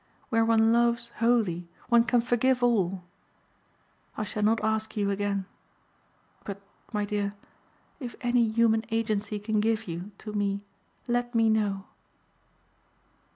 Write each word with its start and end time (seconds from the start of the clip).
Where 0.29 0.43
one 0.43 0.73
loves 0.73 1.09
wholly 1.19 1.67
one 1.89 2.05
can 2.05 2.21
forgive 2.21 2.63
all. 2.63 3.03
I 4.17 4.23
shall 4.23 4.41
not 4.41 4.63
ask 4.63 4.97
you 4.97 5.11
again; 5.11 5.45
but, 6.43 6.59
my 6.91 7.05
dear, 7.05 7.35
if 7.99 8.15
any 8.21 8.49
human 8.49 8.83
agency 8.89 9.37
can 9.37 9.59
give 9.59 9.87
you 9.87 10.09
to 10.17 10.33
me 10.33 10.61
let 11.07 11.35
me 11.35 11.49
know." 11.51 11.83